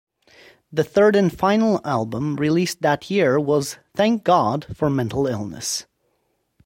[0.73, 5.85] The third and final album released that year was "Thank God for Mental Illness".